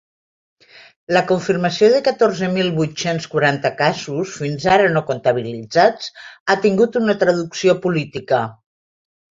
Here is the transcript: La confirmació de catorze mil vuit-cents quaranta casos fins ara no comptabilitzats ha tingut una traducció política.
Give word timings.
La 1.15 1.21
confirmació 1.31 1.89
de 1.95 1.99
catorze 2.07 2.49
mil 2.55 2.71
vuit-cents 2.79 3.29
quaranta 3.35 3.73
casos 3.83 4.33
fins 4.41 4.67
ara 4.79 4.91
no 4.97 5.07
comptabilitzats 5.13 6.11
ha 6.55 6.61
tingut 6.67 7.03
una 7.05 7.19
traducció 7.25 7.79
política. 7.89 8.47